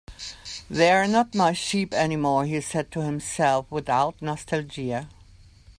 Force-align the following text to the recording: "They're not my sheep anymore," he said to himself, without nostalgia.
"They're 0.67 1.07
not 1.07 1.35
my 1.35 1.53
sheep 1.53 1.93
anymore," 1.93 2.45
he 2.45 2.59
said 2.59 2.89
to 2.93 3.01
himself, 3.03 3.67
without 3.69 4.19
nostalgia. 4.19 5.07